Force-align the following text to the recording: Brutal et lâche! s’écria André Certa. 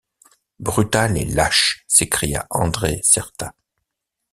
Brutal 0.59 1.15
et 1.15 1.25
lâche! 1.25 1.85
s’écria 1.87 2.47
André 2.49 3.01
Certa. 3.03 3.53